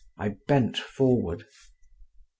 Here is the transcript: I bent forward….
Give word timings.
I 0.17 0.29
bent 0.47 0.77
forward…. 0.79 1.45